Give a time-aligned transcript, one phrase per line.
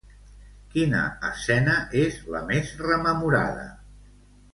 [0.75, 3.67] Quina escena és la més rememorada?